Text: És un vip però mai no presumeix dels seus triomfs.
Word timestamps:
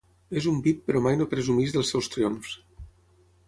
És 0.39 0.45
un 0.51 0.55
vip 0.67 0.79
però 0.87 1.03
mai 1.07 1.19
no 1.21 1.29
presumeix 1.35 1.77
dels 1.77 1.95
seus 1.95 2.11
triomfs. 2.17 2.59